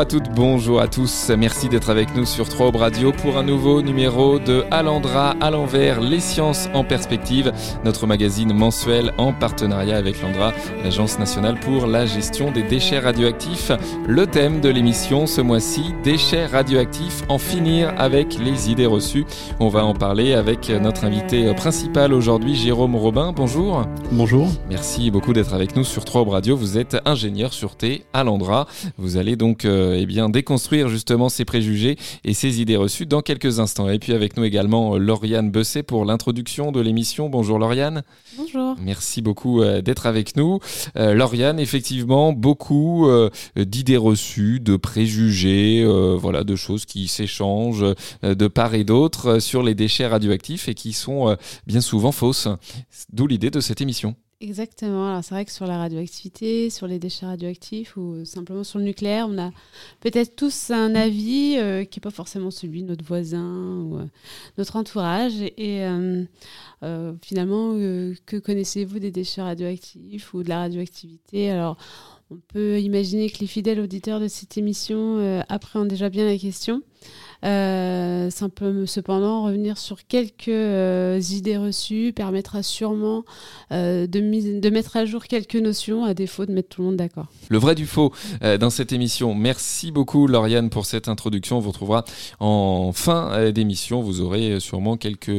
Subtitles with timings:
[0.00, 1.30] Bonjour à toutes, bonjour à tous.
[1.36, 6.00] Merci d'être avec nous sur 3 Radio pour un nouveau numéro de Alandra à l'envers,
[6.00, 7.52] les sciences en perspective,
[7.84, 13.72] notre magazine mensuel en partenariat avec l'Andra, l'Agence nationale pour la gestion des déchets radioactifs.
[14.08, 19.26] Le thème de l'émission ce mois-ci, déchets radioactifs, en finir avec les idées reçues.
[19.58, 23.34] On va en parler avec notre invité principal aujourd'hui, Jérôme Robin.
[23.36, 23.84] Bonjour.
[24.12, 24.48] Bonjour.
[24.70, 26.56] Merci beaucoup d'être avec nous sur 3 Radio.
[26.56, 28.66] Vous êtes ingénieur sûreté à l'Andra.
[28.96, 33.22] Vous allez donc euh, eh bien, déconstruire justement ces préjugés et ces idées reçues dans
[33.22, 33.88] quelques instants.
[33.88, 37.28] Et puis avec nous également euh, Lauriane Besset pour l'introduction de l'émission.
[37.28, 38.02] Bonjour Lauriane.
[38.36, 38.76] Bonjour.
[38.80, 40.58] Merci beaucoup euh, d'être avec nous.
[40.94, 43.08] Lauriane, effectivement, beaucoup
[43.56, 45.84] d'idées reçues, de préjugés,
[46.18, 47.84] voilà, de choses qui s'échangent
[48.22, 52.48] de part et d'autre sur les déchets radioactifs et qui sont bien souvent fausses.
[53.12, 54.14] D'où l'idée de cette émission.
[54.42, 55.06] Exactement.
[55.10, 58.86] Alors c'est vrai que sur la radioactivité, sur les déchets radioactifs ou simplement sur le
[58.86, 59.50] nucléaire, on a
[60.00, 64.06] peut-être tous un avis euh, qui n'est pas forcément celui de notre voisin ou euh,
[64.56, 65.42] notre entourage.
[65.58, 66.24] Et euh,
[67.20, 67.74] finalement,
[68.24, 71.50] que connaissez-vous des déchets radioactifs ou de la radioactivité?
[71.50, 71.76] Alors
[72.30, 76.82] on peut imaginer que les fidèles auditeurs de cette émission appréhendent déjà bien la question.
[77.44, 83.24] Euh, cependant, revenir sur quelques euh, idées reçues permettra sûrement
[83.72, 86.96] euh, de, de, mettre à jour quelques notions, à défaut de mettre tout le monde
[86.96, 87.26] d'accord.
[87.48, 88.12] Le vrai du faux
[88.60, 89.34] dans cette émission.
[89.34, 91.58] Merci beaucoup, Lauriane, pour cette introduction.
[91.58, 92.04] On vous retrouvera
[92.40, 94.02] en fin d'émission.
[94.02, 95.32] Vous aurez sûrement quelques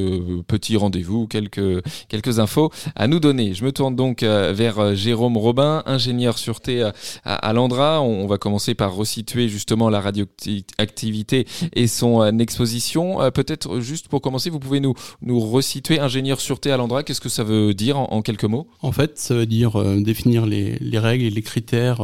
[0.48, 3.54] petits rendez-vous, quelques, quelques infos à nous donner.
[3.54, 6.92] Je me tourne donc vers Jérôme Robin, ingénieur sûreté à,
[7.24, 8.02] à l'Andra.
[8.02, 13.22] On, va commencer par resituer justement la radioactivité et son euh, exposition.
[13.22, 14.94] Euh, peut-être juste pour commencer, vous pouvez nous,
[15.28, 17.04] resituer ingénieur sûreté à l'endroit.
[17.04, 18.68] Qu'est-ce que ça veut dire en, quelques mots?
[18.82, 22.02] En fait, ça veut dire euh, définir les, les, règles et les critères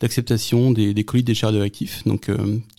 [0.00, 2.04] d'acceptation des, des colis déchets radioactifs.
[2.04, 2.30] Donc,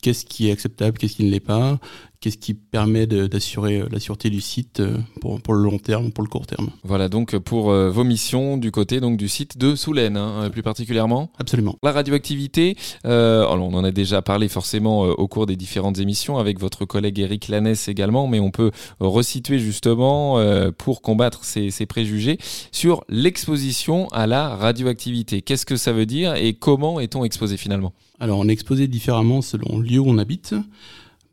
[0.01, 1.79] qu'est-ce qui est acceptable, qu'est-ce qui ne l'est pas,
[2.25, 6.11] qu'est-ce qui permet d'assurer euh, la sûreté du site euh, pour, pour, le long terme,
[6.11, 6.71] pour le court terme.
[6.83, 10.63] Voilà donc pour euh, vos missions du côté donc du site de Soulaine, hein, plus
[10.63, 11.29] particulièrement.
[11.37, 11.75] Absolument.
[11.83, 16.59] La radioactivité, euh, on en a déjà parlé forcément au cours des différentes émissions avec
[16.59, 20.39] votre collègue Eric Lanès également, mais on peut resituer justement
[20.79, 22.39] pour combattre ces, ces préjugés
[22.71, 25.43] sur l'exposition à la radioactivité.
[25.43, 27.93] Qu'est-ce que ça veut dire et comment est-on exposé finalement?
[28.19, 30.55] Alors on est exposé différemment selon le lieu où on habite.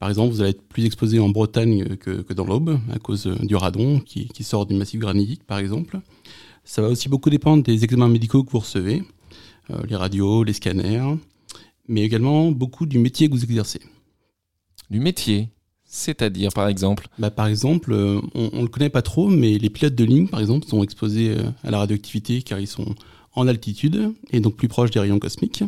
[0.03, 3.37] Par exemple, vous allez être plus exposé en Bretagne que, dans l'Aube à cause euh,
[3.41, 6.01] du radon qui, sort du massif granitique, par exemple.
[6.65, 9.05] Ça va aussi beaucoup dépendre des examens médicaux que vous recevez,
[9.71, 11.15] euh, les radios, les scanners,
[11.87, 13.81] mais également beaucoup du métier que vous exercez.
[14.91, 15.51] Du métier
[15.85, 19.71] c'est-à-dire, par exemple bah, Par exemple, euh, on ne le connaît pas trop, mais les
[19.71, 22.97] pilotes de ligne, par exemple, sont exposés à la radioactivité car ils sont
[23.35, 25.63] en altitude et donc plus proches des rayons cosmiques.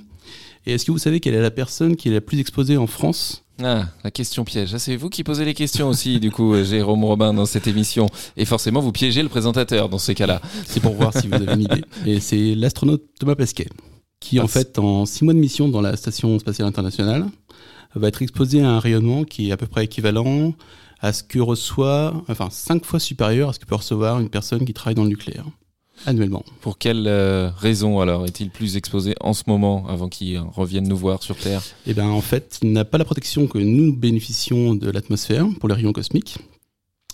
[0.66, 2.88] Et est-ce que vous savez quelle est la personne qui est la plus exposée en
[2.88, 4.74] France ah, la question piège.
[4.74, 7.66] Ah, c'est vous qui posez les questions aussi, du coup, euh, Jérôme Robin, dans cette
[7.66, 8.06] émission.
[8.36, 10.40] Et forcément, vous piégez le présentateur dans ces cas-là.
[10.66, 11.84] C'est pour voir si vous avez une idée.
[12.04, 13.68] Et c'est l'astronaute Thomas Pesquet,
[14.18, 17.26] qui, en fait, en six mois de mission dans la Station spatiale internationale,
[17.94, 20.54] va être exposé à un rayonnement qui est à peu près équivalent
[21.00, 24.64] à ce que reçoit, enfin, cinq fois supérieur à ce que peut recevoir une personne
[24.64, 25.44] qui travaille dans le nucléaire
[26.06, 26.44] annuellement.
[26.60, 30.96] Pour quelle euh, raison alors est-il plus exposé en ce moment avant qu'il revienne nous
[30.96, 31.62] voir sur Terre?
[31.86, 35.68] Eh bien en fait, il n'a pas la protection que nous bénéficions de l'atmosphère pour
[35.68, 36.38] les rayons cosmiques.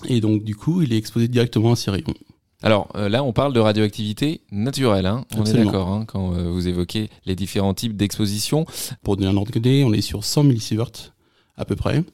[0.08, 2.14] Et donc du coup, il est exposé directement à ces rayons.
[2.62, 6.50] Alors euh, là, on parle de radioactivité naturelle, hein on est d'accord hein, quand euh,
[6.50, 8.66] vous évoquez les différents types d'exposition.
[9.02, 11.14] Pour donner un ordre d'idée, on est sur 100 millisieverts
[11.56, 12.04] à peu près,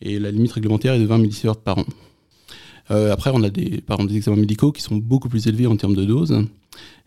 [0.00, 1.84] et la limite réglementaire est de 20 millisieverts par an.
[2.90, 5.66] Euh, après, on a des, par exemple, des examens médicaux qui sont beaucoup plus élevés
[5.66, 6.44] en termes de doses.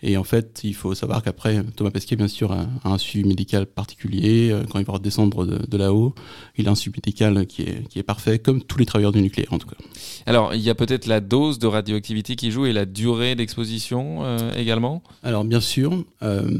[0.01, 3.65] Et en fait, il faut savoir qu'après, Thomas Pesquet, bien sûr, a, un suivi médical
[3.65, 4.49] particulier.
[4.51, 6.13] Euh, quand il va redescendre de, de là-haut,
[6.57, 9.21] il a un suivi médical qui est, qui est parfait, comme tous les travailleurs du
[9.21, 9.75] nucléaire, en tout cas.
[10.25, 14.23] Alors, il y a peut-être la dose de radioactivité qui joue et la durée d'exposition
[14.23, 15.03] euh, également?
[15.23, 16.05] Alors, bien sûr,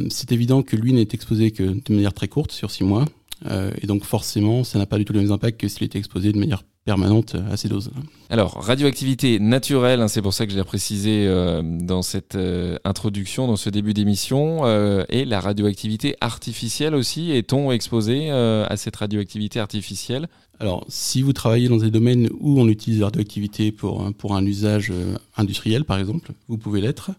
[0.10, 3.06] c'est évident que lui n'est exposé que de manière très courte, sur six mois.
[3.46, 6.32] Et donc, forcément, ça n'a pas du tout les mêmes impacts que s'il était exposé
[6.32, 7.92] de manière permanente à ces doses.
[8.30, 12.78] Alors, radioactivité naturelle, hein, c'est pour ça que je l'ai précisé euh, dans cette euh,
[12.86, 17.32] introduction, dans ce début d'émission, euh, et la radioactivité artificielle aussi.
[17.32, 20.30] Est-on exposé à cette radioactivité artificielle?
[20.60, 24.46] Alors, si vous travaillez dans des domaines où on utilise la radioactivité pour, pour un
[24.46, 24.94] usage
[25.36, 27.12] industriel, par exemple, vous pouvez l'être.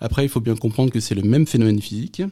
[0.00, 2.22] Après, il faut bien comprendre que c'est le même phénomène physique.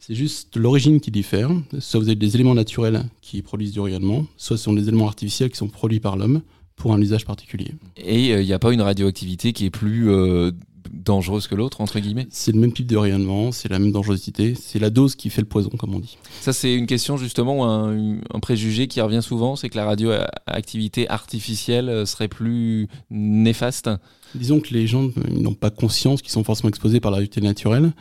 [0.00, 1.50] C'est juste l'origine qui diffère.
[1.78, 5.06] Soit vous avez des éléments naturels qui produisent du rayonnement, soit ce sont des éléments
[5.06, 6.40] artificiels qui sont produits par l'homme
[6.74, 7.72] pour un usage particulier.
[7.98, 10.52] Et il euh, n'y a pas une radioactivité qui est plus euh,
[10.90, 12.26] dangereuse que l'autre, entre guillemets?
[12.30, 15.42] C'est le même type de rayonnement, c'est la même dangerosité, c'est la dose qui fait
[15.42, 16.16] le poison, comme on dit.
[16.40, 21.10] Ça, c'est une question justement, un, un préjugé qui revient souvent, c'est que la radioactivité
[21.10, 23.90] artificielle serait plus néfaste?
[24.34, 27.92] Disons que les gens n'ont pas conscience qu'ils sont forcément exposés par la réalité naturelle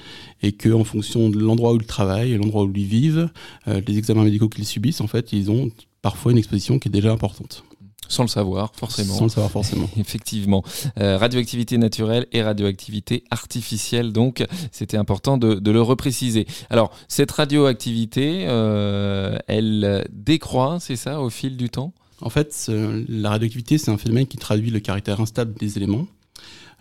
[0.41, 3.29] et qu'en fonction de l'endroit où ils travaillent, l'endroit où ils vivent,
[3.67, 5.71] euh, les examens médicaux qu'ils subissent, en fait, ils ont
[6.01, 7.63] parfois une exposition qui est déjà importante.
[8.07, 9.13] Sans le savoir, forcément.
[9.13, 9.87] Sans le savoir, forcément.
[9.97, 10.63] Effectivement.
[10.99, 16.47] Euh, radioactivité naturelle et radioactivité artificielle, donc c'était important de, de, le repréciser.
[16.71, 21.93] Alors, cette radioactivité, euh, elle décroît, c'est ça, au fil du temps?
[22.21, 22.69] En fait,
[23.07, 26.07] la radioactivité, c'est un phénomène qui traduit le caractère instable des éléments,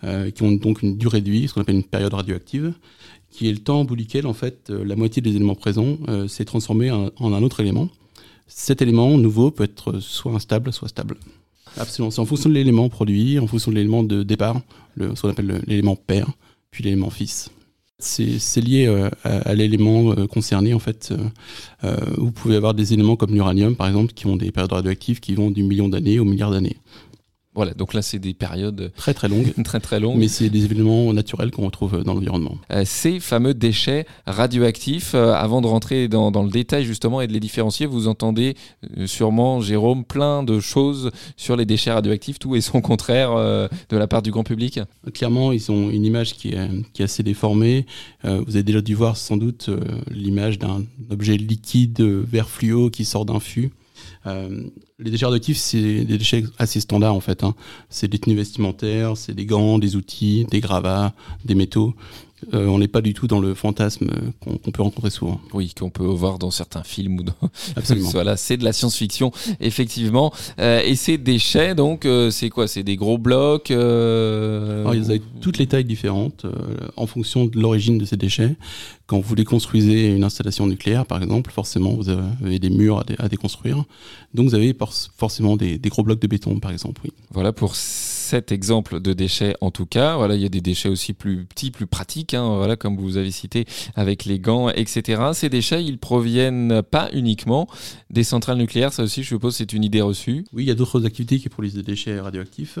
[0.03, 2.73] euh, qui ont donc une durée de vie, ce qu'on appelle une période radioactive,
[3.29, 5.97] qui est le temps au bout duquel, en fait, la moitié des éléments présents
[6.27, 7.89] s'est transformé en, un autre élément
[8.49, 11.17] cet élément nouveau peut être soit instable, soit stable.
[11.77, 12.11] Absolument.
[12.11, 14.61] C'est en fonction de l'élément produit, en fonction de l'élément de départ,
[14.99, 16.27] ce qu'on appelle l'élément père,
[16.71, 17.51] puis l'élément fils.
[17.99, 21.13] C'est lié euh, à, l'élément euh, concerné en fait.
[21.83, 25.19] Euh, vous pouvez avoir des éléments comme l'uranium par exemple qui ont des périodes radioactives
[25.19, 26.77] qui vont du million d'années au milliard d'années.
[27.59, 29.51] Voilà, donc là, c'est des périodes très très longues.
[29.65, 30.17] très très longues.
[30.17, 32.57] Mais c'est des événements naturels qu'on retrouve dans l'environnement.
[32.71, 37.27] Euh, ces fameux déchets radioactifs, euh, avant de rentrer dans, dans, le détail justement et
[37.27, 38.55] de les différencier, vous entendez
[38.97, 43.97] euh, sûrement, Jérôme, plein de choses sur les déchets radioactifs, tout et son contraire de
[43.97, 44.79] la part du grand public
[45.13, 47.85] Clairement, ils ont une image qui est, qui est assez déformée.
[48.23, 49.69] vous avez déjà dû voir sans doute
[50.09, 53.71] l'image d'un objet liquide vert fluo qui sort d'un fût.
[54.25, 54.63] Euh,
[54.99, 57.43] les déchets radioactifs, c'est des déchets assez standards en fait.
[57.43, 57.55] Hein.
[57.89, 61.13] C'est des tenues vestimentaires, c'est des gants, des outils, des gravats,
[61.45, 61.93] des métaux.
[62.53, 64.09] Euh, on n'est pas du tout dans le fantasme
[64.39, 65.39] qu'on peut rencontrer souvent.
[65.53, 67.33] Oui, qu'on peut voir dans certains films ou dans.
[67.75, 68.09] Absolument.
[68.09, 70.33] voilà, c'est de la science-fiction, effectivement.
[70.59, 72.67] Euh, et ces déchets, donc, euh, c'est quoi?
[72.67, 76.45] C'est des gros blocs euh, Alors, Ils ont toutes les tailles différentes
[76.95, 78.55] en fonction de l'origine de ces déchets.
[79.07, 83.83] Quand vous déconstruisez une installation nucléaire, par exemple, forcément, vous avez des murs à, déconstruire.
[84.33, 84.75] Donc, vous avez
[85.17, 87.01] forcément des, des gros blocs de béton, par exemple.
[87.03, 87.11] Oui.
[87.31, 87.75] Voilà pour
[88.29, 90.15] cet exemple de déchets en tout cas.
[90.15, 93.17] Voilà, il y a des déchets aussi plus petits, plus pratiques, hein, voilà, comme vous
[93.17, 93.65] avez cité
[93.95, 95.31] avec les gants, etc.
[95.33, 97.67] Ces déchets, ils proviennent pas uniquement
[98.11, 98.93] des centrales nucléaires.
[98.93, 100.45] Ça aussi, je suppose, c'est une idée reçue.
[100.53, 102.77] Oui, il y a d'autres activités qui produisent des déchets radioactifs.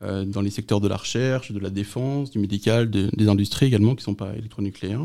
[0.00, 3.94] Euh, dans les secteurs de la recherche, de la défense, du médical, des industries également
[3.94, 5.04] qui ne sont pas électronucléaires.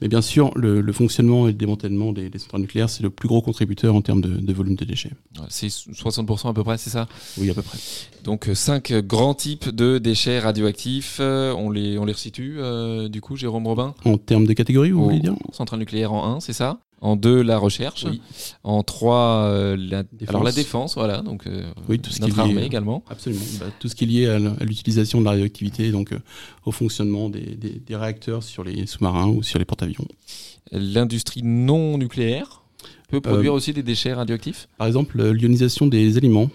[0.00, 3.42] Mais bien sûr, le, fonctionnement et le démantèlement des, centrales nucléaires, c'est le plus gros
[3.42, 5.12] contributeur en termes de, volume de déchets.
[5.48, 7.08] C'est 60% à peu près, c'est ça?
[7.38, 7.78] Oui, à peu près.
[8.24, 11.18] Donc euh, cinq grands types de déchets radioactifs.
[11.20, 13.94] Euh, on, les, on les resitue, euh, du coup, Jérôme Robin?
[14.04, 15.34] En termes de catégorie, vous voulez dire?
[15.52, 16.80] Centrale nucléaire en 1, c'est ça?
[17.00, 18.06] En deux, la recherche.
[18.62, 20.28] En trois, euh, la, défense.
[20.28, 21.22] alors la défense, voilà.
[21.22, 23.02] Donc, euh, oui, tout ce notre qui est armée également.
[23.08, 23.44] Absolument.
[23.58, 26.18] Bah, tout ce qui est lié à l'utilisation de la radioactivité, donc euh,
[26.64, 30.06] au fonctionnement des, des, des, réacteurs sur les sous-marins ou sur les porte-avions.
[30.72, 32.62] L'industrie non nucléaire
[33.08, 34.68] peut produire aussi des déchets radioactifs?
[34.78, 36.48] Par exemple, l'ionisation des aliments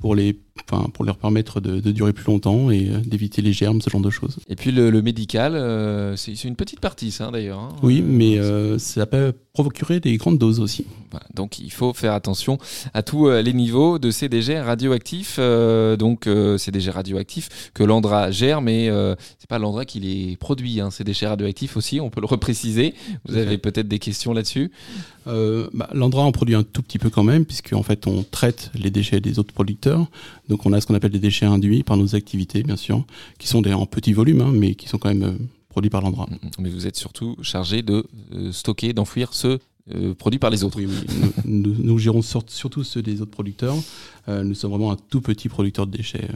[0.00, 0.36] pour les
[0.70, 3.90] enfin, pour leur permettre de, de, durer plus longtemps et euh, d'éviter les germes, ce
[3.90, 4.38] genre de choses.
[4.48, 7.58] Et puis le, le médical, euh, c'est une petite partie, ça d'ailleurs.
[7.58, 7.68] Hein.
[7.82, 10.84] Oui, mais euh, ça peut procurer des grandes doses aussi.
[11.34, 12.58] Donc il faut faire attention
[12.92, 15.38] à tous les niveaux de ces déchets radioactifs.
[15.38, 18.90] donc ces déchets radioactifs que l'Andra gère, mais
[19.38, 20.80] c'est pas l'Andra qui les produit.
[20.80, 22.94] Hein, ces déchets radioactifs aussi, on peut le repréciser.
[23.28, 24.72] Vous avez peut-être des questions là-dessus
[25.26, 28.72] bah, L'Andra en produit un tout petit peu quand même, puisque en fait on traite
[28.74, 30.08] les déchets des autres producteurs.
[30.48, 33.04] Donc on a ce qu'on appelle des déchets induits par nos activités, bien sûr,
[33.38, 36.02] qui sont des, en petit volume, hein, mais qui sont quand même euh, produits par
[36.02, 36.26] l'endroit.
[36.30, 36.50] Mm, mm.
[36.60, 39.58] Mais vous êtes surtout chargé de euh, stocker, d'enfouir ceux
[39.94, 40.78] euh, produits par les autres.
[40.78, 41.30] Oui, oui.
[41.44, 43.76] nous, nous, gérons surtout ceux des autres producteurs.
[44.28, 46.28] nous sommes vraiment un tout petit producteur de déchets.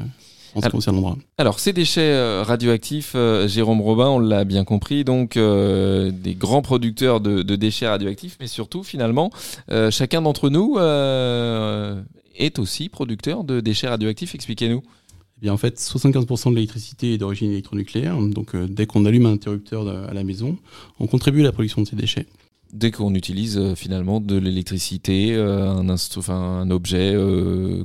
[0.55, 1.19] En ce qui concerne l'endroit.
[1.37, 3.15] Alors, ces déchets radioactifs,
[3.47, 8.47] Jérôme Robin, on l'a bien compris, donc des grands producteurs de, de, déchets radioactifs, mais
[8.47, 9.31] surtout, finalement,
[9.91, 10.79] chacun d'entre nous
[12.38, 14.35] est aussi producteur de déchets radioactifs.
[14.35, 14.83] Expliquez-nous.
[15.38, 18.18] Eh bien, en fait, 75% de l'électricité est d'origine électronucléaire.
[18.21, 20.57] Donc, euh, dès qu'on allume un interrupteur à la maison,
[20.99, 22.26] on contribue à la production de ces déchets.
[22.73, 27.14] Dès qu'on utilise euh, finalement de l'électricité, euh, un, un, objet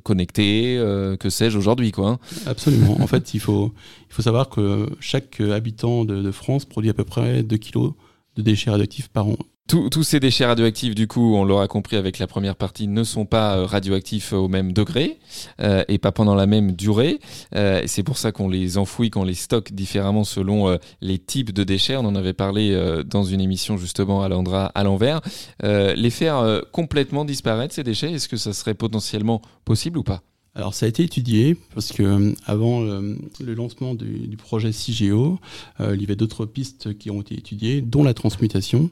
[0.01, 0.77] connecté,
[1.19, 2.09] que sais-je aujourd'hui, quoi.
[2.09, 2.19] Hein.
[2.47, 2.99] Absolument.
[2.99, 3.71] en fait, il faut,
[4.09, 7.93] il faut savoir que chaque habitant de, de France produit à peu près 2 kg
[8.35, 9.37] de déchets radioactifs par an.
[9.65, 13.25] Tous, ces déchets radioactifs, du coup, on l'aura compris avec la première partie, ne sont
[13.25, 15.19] pas euh, radioactifs au même degré
[15.61, 17.19] euh, et pas pendant la même durée.
[17.55, 21.63] Euh, c'est pour ça qu'on les enfouit, qu'on les stocke différemment selon les types de
[21.63, 21.95] déchets.
[21.95, 25.21] On en avait parlé dans une émission justement à à l'envers.
[25.61, 30.23] les faire complètement disparaître, ces déchets, est-ce que ça serait potentiellement possible ou pas?
[30.55, 35.39] Alors ça a été étudié parce que avant le lancement du, projet CIGEO,
[35.79, 38.89] il y avait d'autres pistes qui ont été étudiées, dont la transmutation.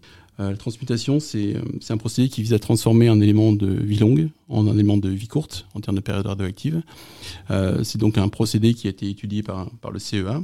[0.50, 1.56] La transmutation, c'est
[1.90, 5.10] un procédé qui vise à transformer un élément de vie longue en un élément de
[5.10, 6.82] vie courte en termes de période radioactive.
[7.50, 10.42] c'est donc un procédé qui a été étudié par, le CEA.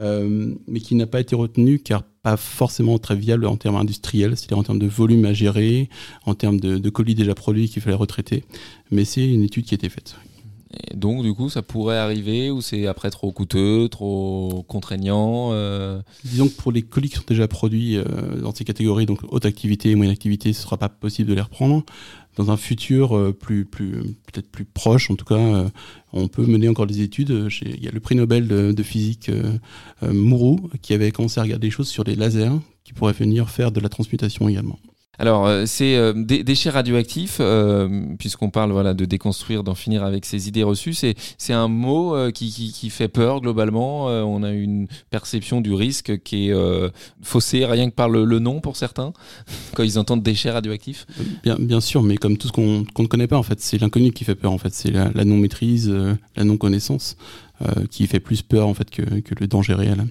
[0.00, 4.36] Euh, mais qui n'a pas été retenu car pas forcément très viable en termes industriels,
[4.36, 5.88] c'est-à-dire en termes de volume à gérer,
[6.24, 8.44] en termes de colis déjà produits qu'il fallait retraiter.
[8.92, 10.14] Mais c'est une étude qui a été faite.
[10.94, 16.48] Donc, du coup, ça pourrait arriver ou c'est après trop coûteux, trop contraignant euh Disons
[16.48, 18.04] que pour les colis qui sont déjà produits euh,
[18.42, 21.34] dans ces catégories, donc haute activité et moyenne activité, ce ne sera pas possible de
[21.34, 21.84] les reprendre
[22.36, 23.92] dans un futur euh, plus, plus
[24.30, 25.70] peut-être plus proche, en tout cas,
[26.12, 27.48] on peut mener encore des études.
[27.62, 29.58] Il y a le prix Nobel de, physique euh,
[30.02, 33.72] Mourou qui avait commencé à regarder des choses sur les lasers qui pourraient venir faire
[33.72, 34.78] de la transmutation également.
[35.18, 40.24] Alors, euh, c'est euh, déchets radioactifs, euh, puisqu'on parle voilà, de déconstruire, d'en finir avec
[40.24, 40.94] ces idées reçues.
[40.94, 41.16] C'est,
[41.52, 44.04] un mot qui, qui, fait peur globalement.
[44.06, 46.54] on a une perception du risque qui est
[47.22, 49.12] faussée rien que par le, nom pour certains,
[49.74, 51.06] quand ils entendent déchets radioactifs.
[51.42, 54.24] Bien, sûr, mais comme tout ce qu'on, ne connaît pas, en fait, c'est l'inconnu qui
[54.24, 54.52] fait peur.
[54.52, 55.92] En fait, c'est la non-maîtrise,
[56.36, 57.16] la non-connaissance
[57.90, 60.06] qui fait plus peur en fait que, que le danger réel.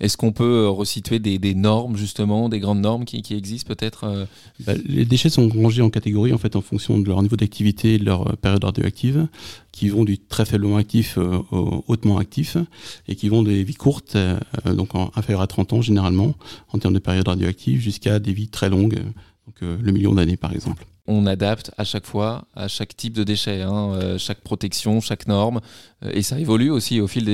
[0.00, 4.24] Est-ce qu'on peut euh, resituer des, normes, justement, des grandes normes qui, existent peut-être euh?
[4.60, 7.94] Bah, Les déchets sont rangés en catégories en, fait, en fonction de leur niveau d'activité
[7.94, 9.28] et de leur euh, période radioactive,
[9.72, 12.56] qui vont du très faiblement actif au hautement actif,
[13.08, 14.16] et qui vont des vies courtes,
[14.66, 16.34] donc en, inférieures à 30 ans généralement,
[16.72, 18.98] en termes de période radioactive, jusqu'à des vies très longues,
[19.46, 23.24] donc le million d'années par exemple on adapte à chaque fois, à chaque type de
[23.24, 25.60] déchet, hein, chaque protection, chaque norme,
[26.12, 27.24] et ça évolue aussi au fil,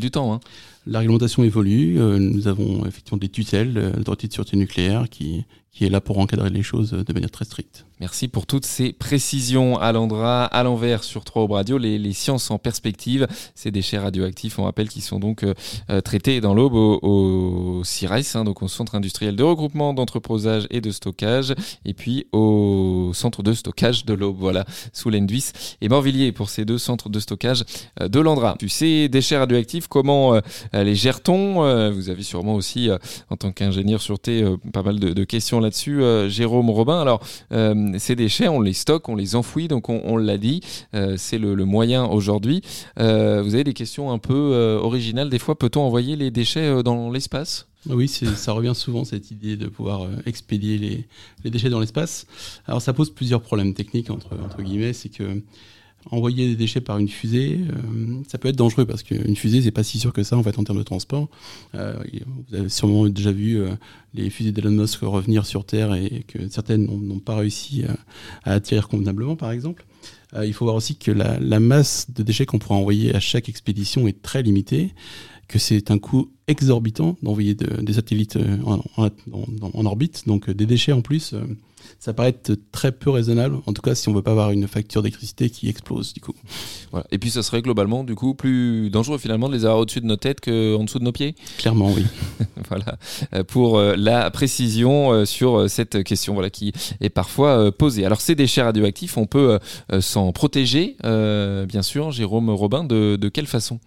[0.00, 0.34] du temps.
[0.34, 0.40] Hein.
[0.86, 2.00] La réglementation évolue.
[2.00, 6.02] Euh, nous avons effectivement des tutelles, euh, l'autorité de sûreté nucléaire qui, qui est là
[6.02, 7.86] pour encadrer les choses de manière très stricte.
[7.98, 9.78] Merci pour toutes ces précisions.
[9.78, 14.64] Alandra, à l'envers sur 3 Aube Radio, les, sciences en perspective, ces déchets radioactifs, on
[14.64, 15.54] rappelle, qui sont donc euh,
[15.88, 20.66] euh, traités dans l'aube au, au CIRES, hein, donc au Centre industriel de regroupement, d'entreposage
[20.70, 21.54] et de stockage,
[21.86, 26.66] et puis au Centre de stockage de l'aube, voilà, sous l'Enduis et Morvilliers pour ces
[26.66, 27.64] deux centres de stockage
[28.00, 28.56] euh, de l'Andra.
[28.58, 30.38] Tu sais, déchets radioactifs, comment
[30.72, 31.90] les gère-t-on?
[31.92, 32.90] Vous avez sûrement aussi,
[33.30, 37.00] en tant qu'ingénieur sûreté, pas mal de questions là-dessus, Jérôme Robin.
[37.00, 37.20] Alors,
[37.98, 40.60] ces déchets, on les stocke, on les enfouit, donc on, l'a dit,
[40.94, 42.62] euh, c'est le, moyen aujourd'hui.
[42.98, 45.30] Euh, vous avez des questions un peu euh, originales.
[45.30, 47.68] Des fois, peut-on envoyer les déchets dans l'espace?
[47.88, 50.78] Oui, ça revient souvent cette idée de pouvoir expédier
[51.42, 52.26] les, déchets dans l'espace.
[52.66, 55.42] Alors ça pose plusieurs problèmes techniques entre, entre guillemets, c'est que
[56.10, 59.70] envoyer des déchets par une fusée, euh, ça peut être dangereux parce qu'une fusée, c'est
[59.70, 61.28] pas si sûr que ça en fait en termes de transport.
[61.74, 61.94] Euh,
[62.48, 63.70] vous avez sûrement déjà vu euh,
[64.14, 67.84] les fusées d'Elon Musk revenir sur Terre et que certaines n'ont pas réussi
[68.44, 69.84] à, atterrir convenablement, par exemple.
[70.42, 73.48] il faut voir aussi que la, la masse de déchets qu'on pourra envoyer à chaque
[73.48, 74.92] expédition est très limitée,
[75.48, 79.08] que c'est un coût exorbitant d'envoyer des satellites en, en,
[79.74, 81.34] en, orbite, donc des déchets en plus
[81.98, 84.66] ça paraît être très peu raisonnable, en tout cas si on veut pas avoir une
[84.68, 86.34] facture d'électricité qui explose du coup.
[86.90, 87.06] Voilà.
[87.10, 90.06] Et puis ça serait globalement du coup plus dangereux finalement de les avoir au-dessus de
[90.06, 92.04] nos têtes qu'en dessous de nos pieds Clairement oui.
[92.68, 92.98] voilà,
[93.34, 98.04] euh, pour euh, la précision euh, sur cette question voilà, qui est parfois posée.
[98.04, 99.58] Alors ces déchets radioactifs, on peut
[100.00, 103.78] s'en protéger, bien sûr, Jérôme Robin, de, de quelle façon?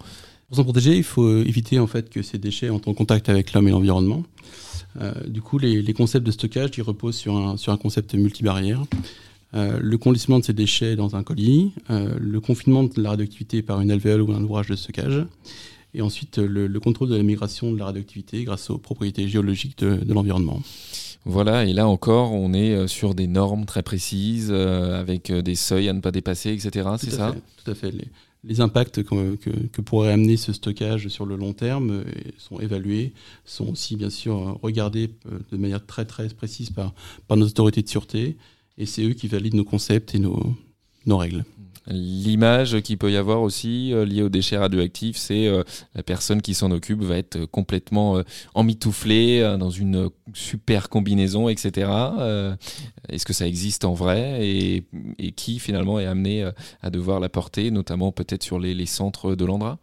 [0.47, 3.53] Pour s'en protéger, il faut éviter en fait que ces déchets entrent en contact avec
[3.53, 4.23] l'homme et l'environnement.
[5.01, 8.83] Euh, du coup, les, concepts de stockage ils reposent sur un, sur un concept multibarrière.
[9.53, 13.61] Euh, le conditionnement de ces déchets dans un colis, euh, le confinement de la radioactivité
[13.61, 15.25] par une alvéole ou un ouvrage de stockage,
[15.93, 19.95] et ensuite le, contrôle de la migration de la radioactivité grâce aux propriétés géologiques de,
[19.95, 20.61] de l'environnement.
[21.23, 25.93] Voilà, et là encore, on est sur des normes très précises, avec des seuils à
[25.93, 26.87] ne pas dépasser, etc.
[26.99, 27.33] C'est ça?
[27.63, 28.07] Tout à fait les
[28.59, 32.03] impacts que, pourrait amener ce stockage sur le long terme euh,
[32.37, 33.13] sont évalués,
[33.45, 36.93] sont aussi bien sûr regardés euh, de manière très très précise par,
[37.29, 38.37] nos autorités de sûreté,
[38.77, 40.55] et c'est eux qui valident nos concepts et nos,
[41.05, 41.43] nos règles.
[41.87, 45.63] L'image qu'il peut y avoir aussi euh, liée aux déchets radioactifs, c'est euh,
[45.93, 48.23] la personne qui s'en occupe va être complètement euh,
[48.55, 51.91] emmitouflée dans une super combinaison, etc.
[53.09, 54.47] Est-ce que ça existe en vrai?
[54.47, 54.83] Et,
[55.35, 56.49] qui finalement est amené
[56.81, 59.77] à devoir la porter, notamment peut-être sur les, centres de l'Andra?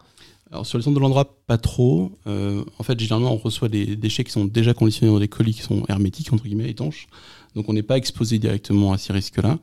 [0.50, 2.12] Alors sur les centres de l'Andra, pas trop.
[2.26, 5.62] en fait, généralement, on reçoit des déchets qui sont déjà conditionnés dans des colis qui
[5.62, 7.06] sont hermétiques, entre guillemets, étanches.
[7.54, 9.59] Donc on n'est pas exposé directement à ces risques-là.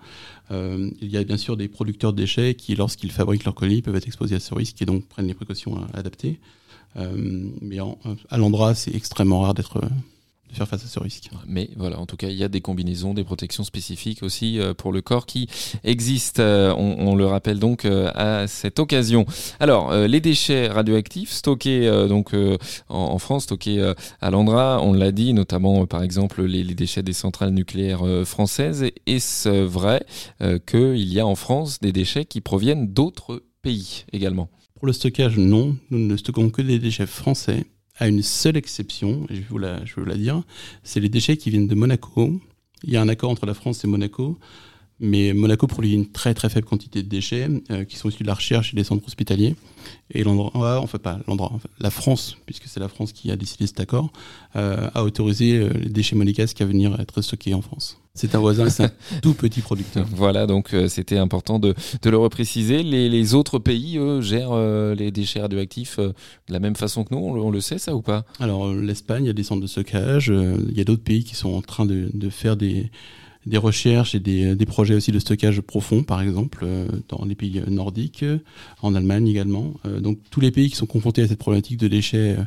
[0.51, 3.81] Euh, il y a bien sûr des producteurs de déchets qui, lorsqu'ils fabriquent leurs colis,
[3.81, 6.39] peuvent être exposés à ce risque et donc prennent les précautions adaptées.
[6.97, 7.77] Euh, mais
[8.29, 9.81] à l'endroit, c'est extrêmement rare d'être
[10.51, 11.29] faire face à ce risque.
[11.47, 14.73] Mais voilà, en tout cas, il y a des combinaisons, des protections spécifiques aussi euh,
[14.73, 15.47] pour le corps qui
[15.83, 16.41] existent.
[16.41, 19.25] Euh, on, le rappelle donc euh, à cette occasion.
[19.59, 22.33] Alors, les déchets radioactifs stockés donc
[22.87, 27.51] en, France, stockés à l'Andra, on l'a dit, notamment par exemple les, déchets des centrales
[27.51, 28.85] nucléaires françaises.
[29.05, 30.05] Est-ce vrai
[30.65, 34.49] qu'il y a en France des déchets qui proviennent d'autres pays également?
[34.75, 35.75] Pour le stockage, non.
[35.89, 37.65] Nous ne stockons que des déchets français
[37.99, 40.41] à une seule exception, et je vais vous la, je vous la dire,
[40.83, 42.39] c'est les déchets qui viennent de Monaco.
[42.83, 44.39] Il y a un accord entre la France et Monaco,
[44.99, 48.27] mais Monaco produit une très très faible quantité de déchets euh, qui sont issus de
[48.27, 49.55] la recherche et des centres hospitaliers.
[50.11, 53.79] Et l'endroit, fait pas l'endroit, la France, puisque c'est la France qui a décidé cet
[53.79, 54.11] accord,
[54.55, 57.99] euh, a autorisé euh, les déchets monégasques à venir être stockés en France.
[58.15, 58.91] C'est un voisin, c'est un
[59.21, 60.07] tout petit producteur.
[60.11, 62.81] Voilà, donc euh, c'était important de, de, le repréciser.
[62.81, 64.55] Les, les, autres pays, eux, gèrent
[64.95, 66.13] les déchets radioactifs de
[66.49, 68.25] la même façon que nous, on, le sait ça ou pas?
[68.39, 71.35] Alors l'Espagne, il y a des centres de stockage, il y a d'autres pays qui
[71.35, 72.89] sont en train de, de faire des
[73.45, 77.35] des recherches et des, des, projets aussi de stockage profond, par exemple, euh, dans les
[77.35, 78.39] pays nordiques, euh,
[78.81, 79.73] en Allemagne également.
[79.85, 82.37] Euh, donc tous les pays qui sont confrontés à cette problématique de déchets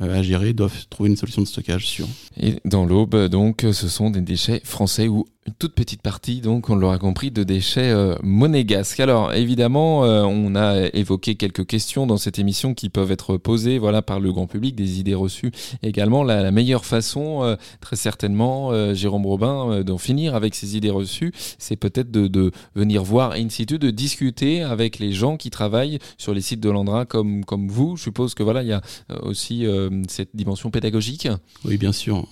[0.00, 2.08] à gérer doivent trouver une solution de stockage sûre.
[2.40, 6.68] Et dans l'Aube, donc, ce sont des déchets français ou une toute petite partie, donc
[6.68, 9.00] on l'aura compris, de déchets euh, monégasques.
[9.00, 13.78] Alors évidemment, euh, on a évoqué quelques questions dans cette émission qui peuvent être posées
[13.78, 15.50] voilà, par le grand public, des idées reçues
[15.82, 16.22] également.
[16.22, 21.76] La, meilleure façon, euh, très certainement, Jérôme Robin, d'en finir avec ces idées reçues, c'est
[21.76, 26.42] peut-être de, venir voir in situ, de discuter avec les gens qui travaillent sur les
[26.42, 27.96] sites de l'Andra comme, comme vous.
[27.96, 28.82] Je suppose que voilà, il y a
[29.22, 29.66] aussi
[30.08, 31.28] cette dimension pédagogique.
[31.64, 32.26] Oui, bien sûr.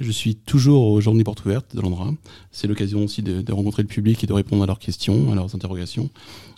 [0.00, 2.10] je suis toujours aux journées portes ouvertes de l'Andra
[2.50, 5.54] c'est l'occasion aussi de, rencontrer le public et de répondre à leurs questions, à leurs
[5.54, 6.10] interrogations.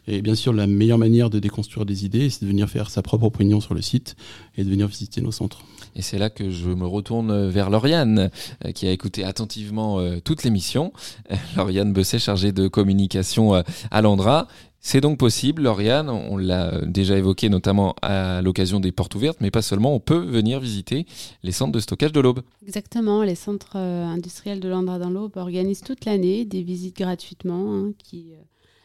[0.09, 3.03] Et bien sûr, la meilleure manière de déconstruire des idées, c'est de venir faire sa
[3.03, 4.15] propre opinion sur le site
[4.57, 5.61] et de venir visiter nos centres.
[5.97, 8.31] Et c'est là que je me retourne vers Lauriane,
[8.65, 10.93] euh, qui a écouté attentivement euh, toute l'émission.
[11.57, 14.47] Lauriane Besset, chargée de communication euh, à l'Andra.
[14.89, 19.51] C'est donc possible, Lauriane, on l'a déjà évoqué notamment à l'occasion des portes ouvertes, mais
[19.51, 21.07] pas seulement, on peut venir visiter
[21.43, 22.43] les centres de stockage de l'Aube.
[22.65, 27.75] Exactement, les centres euh, industriels de l'Andra dans l'Aube organisent toute l'année des visites gratuitement
[27.75, 28.37] hein, qui euh,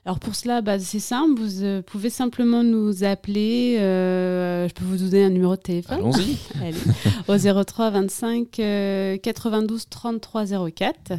[0.04, 3.78] alors pour cela, bah, c'est simple, vous euh, pouvez simplement nous appeler.
[3.80, 6.00] Euh, je peux vous donner un numéro de téléphone.
[6.00, 6.38] Allons-y.
[7.28, 8.50] au 03 25
[9.22, 11.14] 92 33 04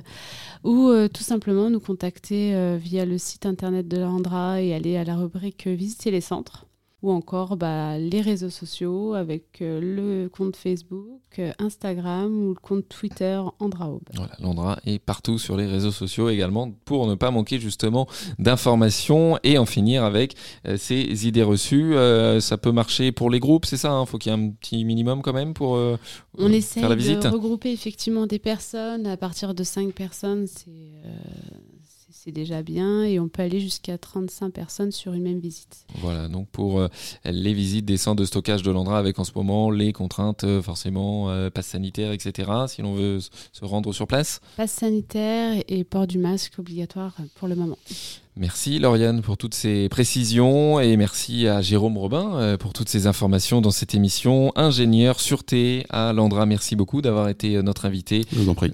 [0.65, 5.05] ou euh, tout simplement nous contacter via le site internet de l'Andra et aller à
[5.05, 6.67] la rubrique Visiter les centres
[7.03, 12.61] ou encore bah, les réseaux sociaux avec euh, le compte Facebook, euh, Instagram ou le
[12.61, 14.03] compte Twitter Andraob.
[14.15, 18.07] Voilà, l'Andra est partout sur les réseaux sociaux également pour ne pas manquer justement
[18.39, 20.37] d'informations et en finir avec
[20.67, 21.95] euh, ces idées reçues.
[22.41, 24.07] ça peut marcher pour les groupes, c'est ça Il hein?
[24.07, 25.79] Faut qu'il y ait un petit minimum quand même pour
[26.39, 27.23] On essaie faire la visite.
[27.23, 29.07] de regrouper effectivement des personnes.
[29.07, 30.71] À partir de 5 personnes, c'est
[32.25, 35.87] c'est déjà bien et on peut aller jusqu'à 35 personnes sur une même visite.
[35.97, 36.87] Voilà, donc pour euh,
[37.25, 40.63] les visites des centres de stockage de l'Andra avec en ce moment les contraintes euh,
[40.63, 42.49] forcément, euh, passe sanitaire, etc.
[42.69, 44.41] Si l'on veut se rendre sur place.
[44.57, 47.79] Passe sanitaire et port du masque obligatoire pour le moment.
[48.35, 53.07] Merci Lauriane pour toutes ces précisions et merci à Jérôme Robin euh, pour toutes ces
[53.07, 54.53] informations dans cette émission.
[54.57, 58.25] Ingénieur sûreté à Landra, merci beaucoup d'avoir été euh, notre invité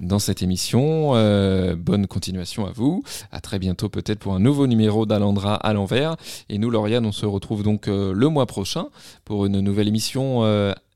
[0.01, 1.11] dans cette émission.
[1.15, 3.03] Euh, bonne continuation à vous.
[3.33, 6.15] À très bientôt peut-être pour un nouveau numéro d'Alandra à l'envers.
[6.47, 8.87] Et nous Lauriane, on se retrouve donc le mois prochain
[9.25, 10.41] pour une nouvelle émission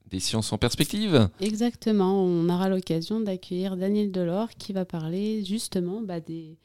[0.09, 1.27] des sciences en perspective.
[1.41, 6.55] Exactement, on aura l'occasion d'accueillir Daniel Delors qui va parler justement bah, des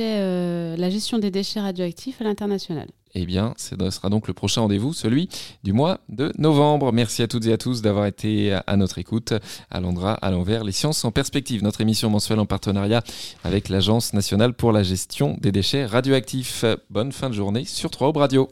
[0.00, 2.88] euh, la gestion des déchets radioactifs à l'international.
[3.14, 5.28] Eh bien, ce sera donc le prochain rendez-vous, celui
[5.64, 6.92] du mois de novembre.
[6.92, 9.34] Merci à toutes et à tous d'avoir été à notre écoute.
[9.68, 13.02] À l'Andra, à l'envers, les sciences en perspective, notre émission mensuelle en partenariat
[13.42, 16.64] avec l'Agence nationale pour la gestion des déchets radioactifs.
[16.88, 18.48] Bonne fin de journée sur 3 Aube Radio.